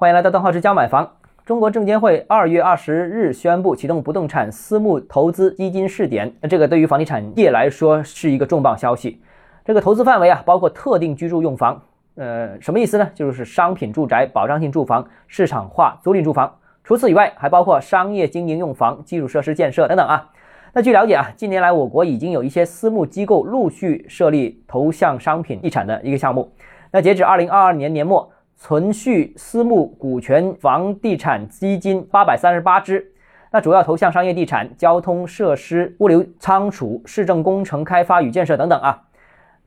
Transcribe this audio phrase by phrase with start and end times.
[0.00, 1.10] 欢迎来到邓浩之教买房。
[1.44, 9.20] 中国证监会二月二十日宣布启动不动产私募投资基金试点，那这个对于房地产业来说是一个重磅消息。
[9.64, 11.82] 这个投资范围啊，包括特定居住用房，
[12.14, 13.10] 呃，什么意思呢？
[13.12, 16.54] 就是商品住宅、保障性住房、市场化租赁住房。
[16.84, 20.30] 除此以外，还包括商业经营用房、基础设施建设等等啊。
[20.72, 26.52] 那据了解啊，近年来我国已经有一些私募机构陆续设立投向商品地产的一个项目。
[26.92, 28.30] 那截止二零二二年年末，
[28.60, 33.12] 存续私募股权房地产基金八百三十八只，
[33.52, 39.04] 那主要投向商业地产、交通设施、物流仓储、市政工程开发与建设等等啊。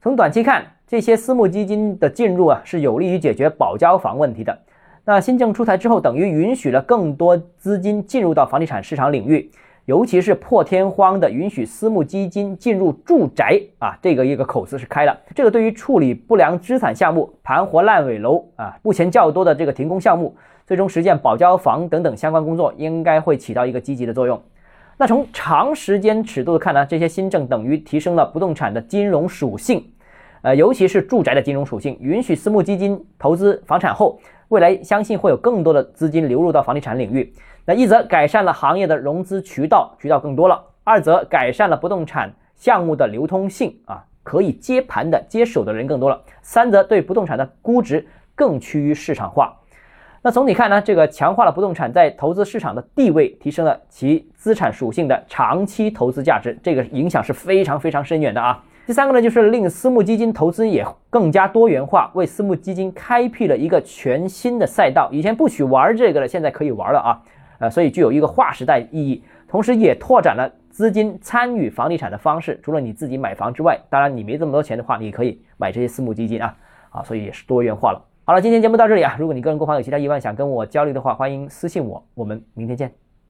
[0.00, 4.58] 从短期看，这些私募基金的进入啊，是有利于解决保交房问题的。
[5.04, 9.50] 那新政出台之后，等于允许了更多资金进入到房地产市场领域，
[9.88, 15.18] 尤其是破天荒的允许私募基金进入住宅啊，这个一个口子是开了。
[15.34, 24.38] 这个对于处理不良资产项目、盘活烂尾楼啊，目前较多的这个停工项目，最终实现保交房等等相关工作，应该会起到一个积极的作用。
[24.98, 29.82] 那从长时间尺度的看呢，这些新政等于提升了不动产的金融属性，
[30.48, 34.18] 呃，尤其是住宅的金融属性，允许私募基金投资房产后。
[34.48, 37.30] 未来相信会有更多的资金流入到房地产领域，
[37.66, 49.54] 那一则改善了行业的融资渠道，渠道更多了；二则改善了不动产项目的流通性啊，可以接盘的接手的人更多了；三则对不动产的估值更趋于市场化。
[50.22, 58.64] 那总体看呢，这个强化了不动产在投资市场的地位，提升了其资产属性的长期投资价值，这个影响是非常非常深远的啊。
[58.88, 65.10] 第三个呢，就是令私募基金投资也更加多元化，为私募基金开辟了一个全新的赛道。
[65.12, 67.22] 以前不许玩这个了，现在可以玩了啊！
[67.58, 72.58] 呃，所以具有一个划时代意义，同时也拓展了资金参与房地产的方式。
[72.62, 76.56] 除了你自己买房之外，当然你没这么多钱的话，你可以买这些私募基金啊
[76.88, 78.02] 啊，所以也是多元化了。
[78.24, 83.07] 好了，今天节目到这里啊，如果你个人购房有其他疑问想跟我交流的话，欢迎私信我，我们明天见。